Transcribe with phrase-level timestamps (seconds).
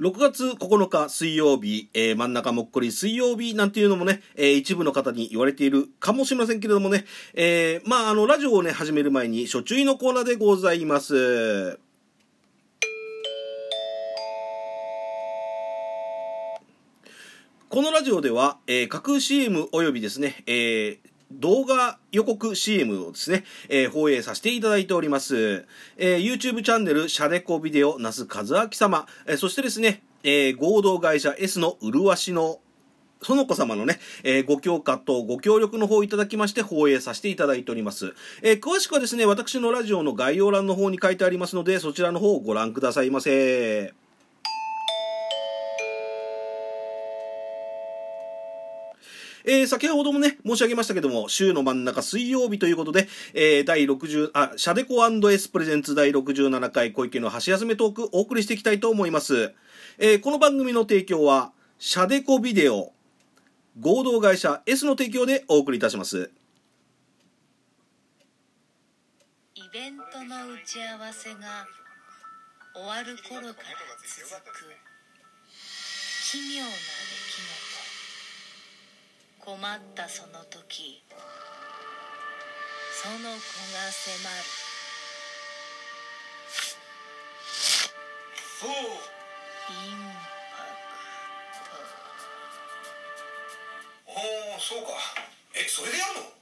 [0.00, 7.04] 6月9日水曜日、えー、真ん中もっこり水曜日なんていうのもね、えー、一部の方に言われているかもしれませんけれどもね、
[7.34, 11.78] えー、まあ、あの、ラジオをね、始める前に、初注意のコーナーでございます。
[17.68, 25.66] このラジオでは、えー、架空 CM およびですね、えー、動画予告 CM をですね、えー、放映させていただいております。
[25.96, 32.60] えー、YouTube チャンネル、シャデコビデオ、那須和明様、えー、そしてですね、えー、合同会社 S の麗しの
[33.22, 38.14] 園子様のね、えー、ご協価とご協力の方をいただきまして放映させていただいております。
[38.42, 43.99] えー、詳しくはですね、私のラジオの概要欄の方に書いてありますので、そちらの方をご覧くださいませ。
[49.44, 59.54] えー、先ほどもね、申し上げましたけども、週の真ん中水曜日ということで、えー、第60、あ、シャデコ &S プレゼンツ第67回小池の箸休めトークお送りしていきたいと思います。
[59.98, 62.92] えー、この番組の提供は、シャデコビデオ、
[63.78, 66.30] 合同会社 S の提供でお送りいたします。
[69.54, 71.66] イベントの打ち合わせが
[72.74, 73.52] 終わる頃から
[74.04, 74.90] 続く
[76.30, 77.69] 奇妙な出来事
[79.50, 81.02] 困ったその時
[83.02, 83.34] その子が
[83.90, 84.44] 迫る。
[88.60, 88.70] そう。
[88.70, 90.06] イン
[90.54, 91.74] パク
[94.06, 94.12] ト。
[94.12, 94.12] お
[94.56, 94.92] おそうか。
[95.56, 96.39] えそれでやるの？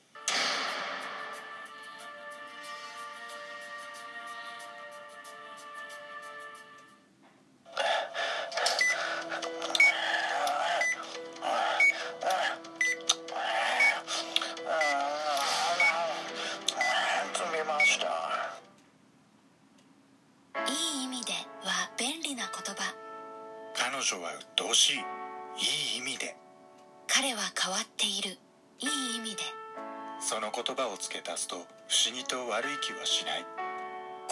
[27.98, 28.38] っている。
[28.78, 29.42] いい意味で。
[30.20, 31.58] その言葉を付け足すと不
[32.06, 33.44] 思議と悪い気はしない。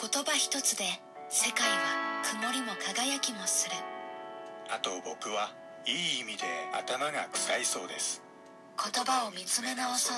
[0.01, 0.85] 言葉一つで
[1.29, 3.75] 世界は曇りも輝きもする。
[4.71, 5.51] あと僕は
[5.85, 6.47] いい意味で
[6.79, 8.23] 頭が臭いそうです。
[8.79, 10.17] 言葉を見つめ直そう。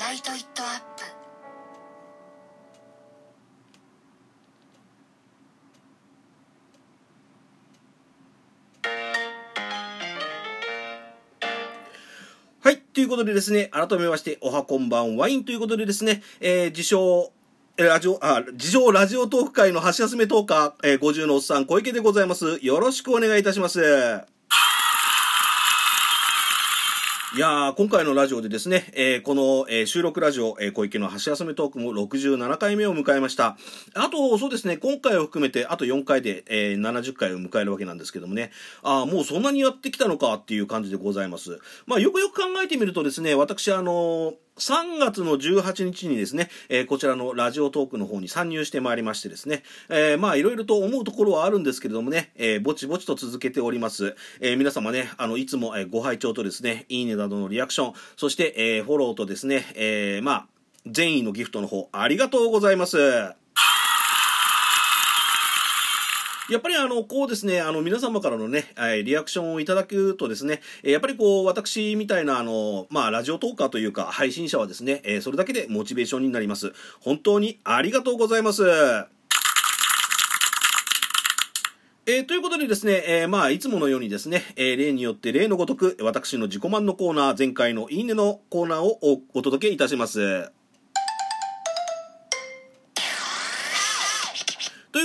[0.00, 1.13] ライト・イット・アップ
[12.94, 17.32] ということでですね、改めまして、おはこんばんワインということでですね、えー、自称、
[17.76, 22.60] ラジオ、あ、自称ラジオトーク会の橋休めトーカー、えー、50のおっさん、小池でございます。
[22.62, 24.33] よろしくお願いいたします。
[27.36, 33.56] いやー、今回のラジオでですね、えー、この、えー、収録ラジオ、えー、小池の橋休めトークも67回目を迎えました。
[33.94, 38.52] あと、そうですね、今回を含めて、あと4回で、えー、70回を迎えるわけなんですけどもね、
[38.84, 41.58] ああ、もうそんなにやってきたのかっていう感じでございます。
[41.86, 54.14] まあ、よくよく考えてみるとですね、私、あの3月の18日にですね、えー、こちらのラジオトークの方に参入してまいりましてですね、えー、まあいろいろと思うところはあるんですけれどもね、えー、ぼちぼちと続けております。
[54.40, 60.46] え皆様ね、あの、いつも、ご拝聴とですね、いいねなどのリアクション、そして、えフォローとですね、えまあ、
[60.86, 63.43] 善意のギフトの方、ありがとうございます。
[66.50, 68.74] やっぱりあの、こうですね、あの、皆様からのね、
[69.04, 76.74] リアクションをいただくとですね、やっぱりこう、私みたいなあの、まあ、ラジオトーカーというか、配信者はですね、えそれだけでモチベーションになります。
[77.00, 78.62] 本当にありがとうございます。
[82.06, 88.98] えー、ということでですね、えー、まあ、いつものようにですね、えー、例によって例のごとく、私の自己満のコーナー、前回のいいねのコーナーを
[89.32, 90.52] お届けいたします。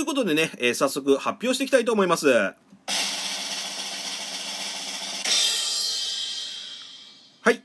[0.00, 2.26] いうことでね、えー、早速発表していきたいと思います。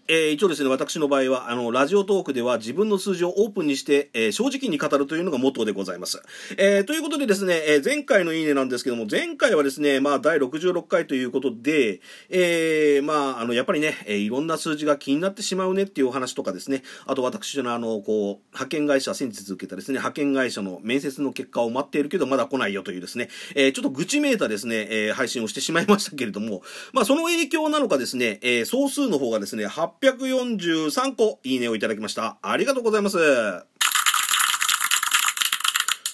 [0.08, 6.22] えー、一応ですね、私の場合は、あの、ラジオトークでは自分の数字をオープンにして、えー、正直に語るというのがモットーでございます。
[6.58, 26.62] えー、ということでですね、えー、前回のいいねなんですけども、前回はですね、まあ、第66回ということで、えー、まあ、あの、やっぱりね、えー、いろんな数字が気になってしまうねっていうお話とかですね、あと私のあの、こう、派遣会社、先日受けたですね、派遣会社の面接の結果を待っているけど、まだ来ないよというですね、えー、ちょっと愚痴めいたですね、えー、配信をしてしまいましたけれども、
[26.94, 29.66] まあ、その影響なのかですね、えー、総数の方がですね、
[30.02, 32.38] 843個いいねをいただきました。
[32.42, 33.18] ありがとうございます。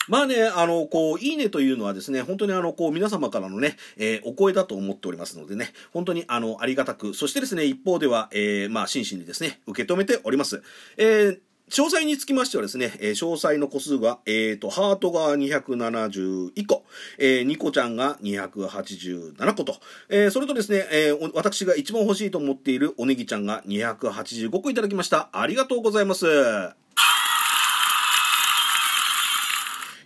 [0.07, 10.63] まあね、あの、こう、いいねというのはですね、本当にあの、こう、皆様からのね、えー、お声だと思っておりますのでね、本当にあの、ありがたく、そしてですね、一方では、えー、まあ、真摯にですね、受け止めております。
[10.97, 11.39] えー
[11.71, 16.83] 詳細につきましてはですね、えー詳細の個数が、えーと、ハートが271個、
[17.17, 19.77] えーニコちゃんが287個と、
[20.09, 25.29] えーそれとですね、えー私が一番欲しいと思っているおネギちゃんが285個いただきました。
[25.31, 26.25] ありがとうございます。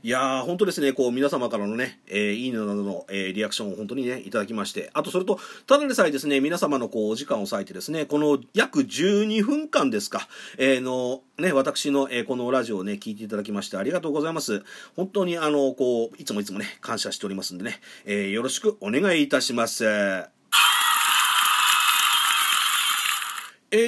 [0.06, 10.28] いやー、本当ですね、こう、皆様からのね、えーいいねなどの、えーリアクションを本当にね、いただきまして、あと、それと、ただでさえですね、皆様のこう、お時間を割いてですね、この約12分間ですか、
[10.60, 14.62] えーの、ね、私の、えーこのラジオをね、聞いていただきまして、ありがとうございます。
[14.96, 19.86] 本当に、あの、こう、いつもいつもね、感謝しておりますんでね、えーよろしくお願いいたします。
[19.86, 20.28] えー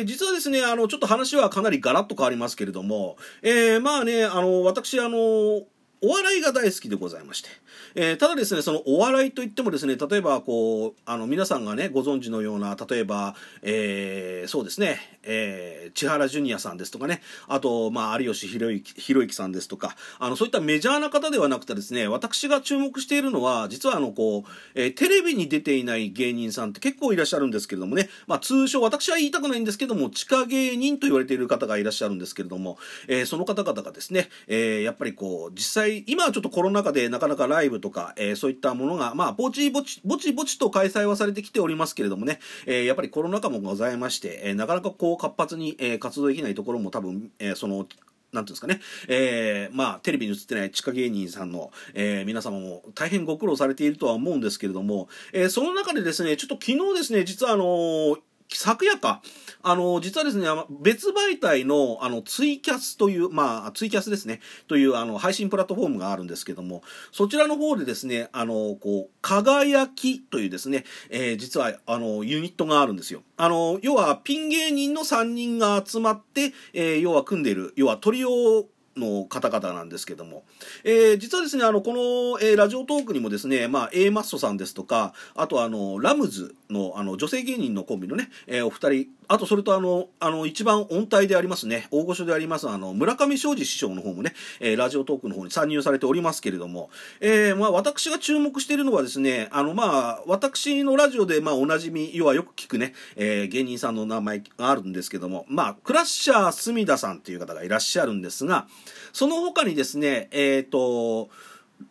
[0.05, 5.61] 実はですね、あの、ちょっと話はかなりガラッと変わりますけれども、えーまあね、あの、私、あの、
[6.01, 7.49] お笑いが大好きでございまして、
[7.95, 32.77] えーただですね、そのお笑いといってもですね、例えばこう、あの、皆さんがね、ご存知のような、例えば、えーそうですね、えー千原ジュニアさんですとかね、あと、まあ、有吉弘行弘行さんですとか、あの、そういったメジャーな方ではなくてですね、私が注目しているのは、実はあの、こう、えーテレビに出ていない芸人さんって結構いらっしゃるんですけれどもね、まあ、通称、私は言いたくないんですけども、地下芸人と言われている方がいらっしゃるんですけれども、
[33.07, 47.87] えーその方々がですね、えーやっぱりこう、実際、今はちょっとコロナ禍でなかなかライブとか、えーそういったものが、まあ、ぼちぼち、ぼちぼちと開催はされてきておりますけれどもね、えーやっぱりコロナ禍もございまして、えーなかなかこう、活発に、えー活動できないところも多分、えーその、
[48.33, 58.17] なんていうんですかね、えーまあ、テレビに映ってない地下芸人さんの、えー皆様も大変ご苦労されているとは思うんですけれども、えーその中でですね、ちょっと昨日ですね、実はあのー
[58.55, 59.21] 昨夜か、
[59.61, 60.47] あの、実はですね、
[60.79, 73.23] 別媒体の、あの、ツイキャスという、まあ、ツイキャスですね、という、あの、配信プラットフォームがあるんですけども、そちらの方でですね、あの、こう、輝きというですね、えー実は、あの、ユニットがあるんですよ。
[73.35, 78.65] あの、要は、ピン芸人の3人が集まって、えー要は組んでいる、要はトリオ
[78.97, 80.43] の方々なんですけども、
[80.83, 96.89] えー実はですね、あの、この、えーラジオトークにもですね、まあ、A マッソさんですとか、あとあの、ラムズの、あの、女性芸人のコンビのね、えーお二人、あとそれとあの、あの、一番音体でありますね、大御所であります、あの、村上昌司師匠の方もね、えーラジオトークの方に参入されておりますけれども、
[97.19, 108.67] えーまあ、私が注目しているのはですね、あの、まあ、私のラジオで、まあ、おなじみ、要はよく聞くね、えー芸人さんの名前があるんですけども、まあ、クラッシャー隅田さんという方がいらっしゃるんですが、
[109.11, 111.29] その他にですね、えっ、と、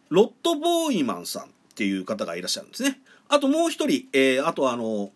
[0.08, 3.00] ロットボーイマンさんっていう方がいらっしゃるんですね。
[3.28, 5.10] あともう一人、えーあとあの、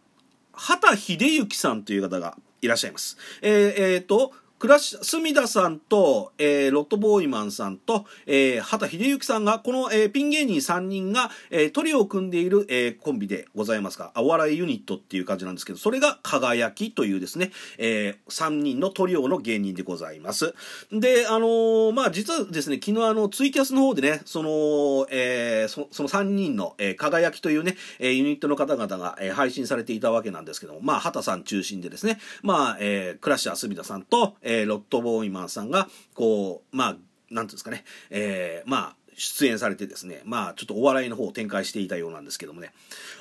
[0.61, 3.17] 畑秀幸さんという方がいらっしゃいます。
[3.41, 20.55] えーえーと、クラシ、隅田さんと、えーロットボーイマンさんと、えー畑秀幸さんが、この、えーピン芸人3人が、えートリオを組んでいる、えーコンビでございますが、お笑いユニットっていう感じなんですけど、それが輝きというですね、え3人のトリオの芸人でございます。
[20.93, 36.97] で、あのーまあ、実はですね、昨日あの、ツイキャスの方でね、その、えーその3人の、え輝きというね、えユニットの方々が、え配信されていたわけなんですけども、まあ、畑さん中心でですね、まあ、えークラッシャー隅田さんと、えーロットボーイマンさんが、こう、まあ、
[37.31, 42.73] なんていうんですかね、えーまあ、出演されてですね、まあ、ちょっとお笑いの方を展開していたようなんですけどもね。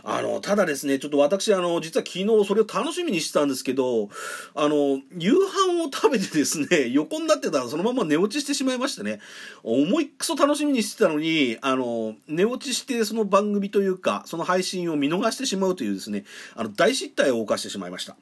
[0.03, 4.09] あの、ただですね、ちょっと私、あの、実は昨日それを楽しみにしてたんですけど、
[4.55, 9.19] あの、夕飯を食べてですね、横になってたらそのまま寝落ちしてしまいましてね、
[9.63, 16.23] 思いっくそ楽しみにしてたのに、あの、寝落ちしてその番組というか、その配信を見逃してしまうというですね、
[16.55, 18.15] あの、大失態を犯してしまいました。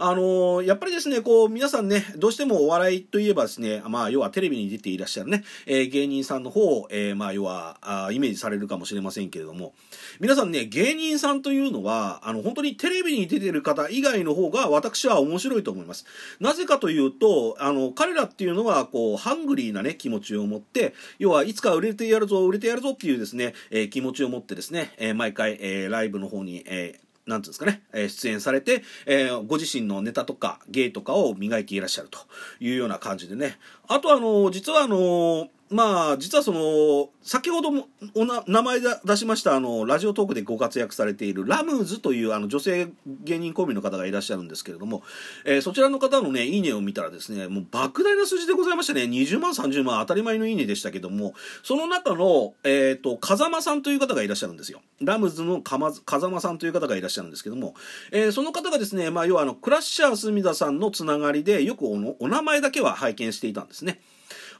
[0.00, 9.74] あのやっぱりですね、こう、皆さんね、どうしてもお笑いといえばですね、まあ、要はテレビに出ていらっしゃるね、えー芸人さんの方を、えーまあ、要はあ、イメージされるかもしれませんけれども、
[10.20, 16.06] 皆さんね、芸人さんというのは、あの、本当にテレビに出てる方以外の方が私は面白いと思います。
[16.38, 32.20] なぜかというと、あの、彼らっていうのは、こう、ハングリーなね、気持ちを持って、要はいつか売れてやるぞ、売れてやるぞっていうですね、えー気持ちを持ってですね、えー毎回、えーライブの方に、えーなんていうんですかね、え出演されて、えーご自身のネタとか芸とかを磨いていらっしゃると
[32.60, 33.58] いうような感じでね。
[33.86, 42.88] あとあの、実はあの、まあ、実はその、先ほどもおな名前出しました、あの、ラジオトークでご活躍されているラムズというあの女性
[43.24, 45.02] 芸人コンビの方がいらっしゃるんですけれども、
[45.44, 49.02] えーそちらの方のね、いいねを見たらですね、もう莫大な数字でございましたね。
[49.02, 54.80] 20万、30万当たり前のいいねでしたけども、その中の、えっ、と、風間さんという方がいらっしゃるんですよ。
[55.02, 57.74] ラムズのかま風間さんという方がいらっしゃるんですけども、
[58.12, 64.00] えーその方がですね、まあ、要はあの、クラッシャー隅田さんのつながりで、よくお名前だけは拝見していたんですね。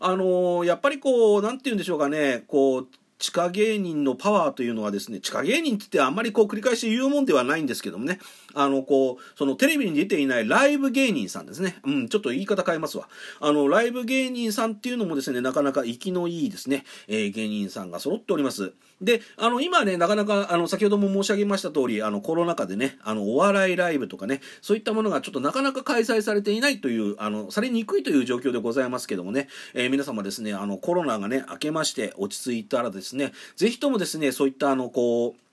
[0.01, 2.89] あのやっぱりこう、なんて言うんでしょうかね、こう、
[3.19, 8.21] 地下芸人のパワーというのはですね、地下芸人って言ってあんまりこう繰り返し言うもんではないんですけどもね、
[8.59, 11.77] あの、こう、そのテレビに出ていないライブ芸人さんですね。
[11.85, 13.09] うん、ちょっと言い方変えますわ。
[13.41, 18.73] あの、ライブ芸人さんっていうのもですね、なかなか息のいいですね、えー、芸人さんが揃っております。
[19.01, 35.48] で、あの、今ね、なかなか、あの、先ほども申し上げました通り、あの、コロナ禍でね、あの、お笑いライブとかね、そういったものがちょっとなかなか開催されていないという、あの、されにくいという状況でございますけどもね、えー、皆様ですね、あの、コロナがね、明けまして落ち着いたらですね、ぜひともですね、そういったあの、こう、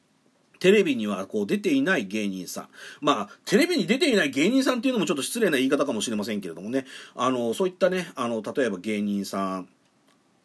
[0.60, 2.68] テレビにはこう出ていない芸人さん。
[3.02, 6.86] まあ、テレビに出ていない芸人さんっていうのもちょっと失礼な言い方かもしれませんけれどもね、
[7.16, 9.68] あの、そういったね、あの、例えば芸人さん、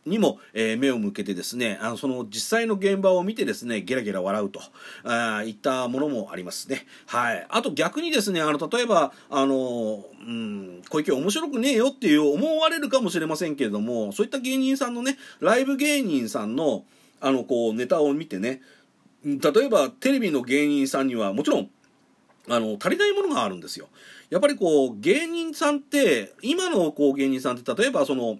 [0.06, 4.60] にも、えー、目を向けてですねあのその実際の現場を見てですねゲラゲラ笑うと
[5.04, 6.86] あいったものもありますね。
[7.06, 7.46] はい。
[7.50, 16.84] あと逆にですねあの例えばあのうん小池面白くねえよっていう思われるかもしれませんけれどもそういった芸人さんのねライブ芸人さんの
[17.20, 18.62] あのこうネタを見てね
[19.24, 21.70] 例えばテレビの芸人さんにはもちろん
[22.48, 23.88] あの足りないものがあるんですよ
[24.30, 28.38] やっぱりこう芸人さんって今のこう芸人さんって例えばその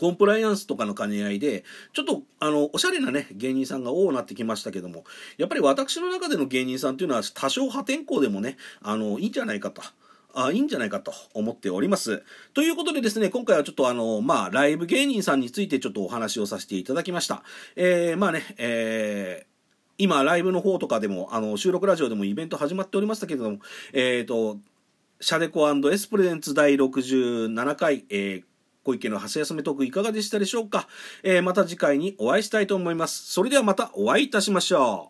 [0.00, 1.62] コンプライアンスとかの兼ね合いで、
[1.92, 5.04] ちょっと、あの、おしゃれなね、芸人さんが多くなってきましたけども、
[5.36, 9.82] やっぱり私の中での芸人さんっていうのは、多少破天荒でもね、あの、いいんじゃないかと。
[10.32, 12.22] あいいんじゃないかと思っております。
[12.54, 17.42] ということでですね、今回はちょっとあの、まあ、ライブ芸人さんについてちょっとお話をさせていただきました。
[17.76, 19.49] えー、まあね、えー、
[20.00, 23.58] 今、ライブの方とかでも、あの、収録ラジオでもイベント始まっておりましたけれども、
[23.92, 24.58] えっ、ー、と、
[25.20, 28.42] シャデコエスプレゼンツ第67回、えー、
[28.82, 30.88] 小池の橋休めトークいかがでしたでしょうか、
[31.22, 33.30] えー、また次回にお会いしたいと思います。
[33.30, 35.09] それではまたお会いいたしましょ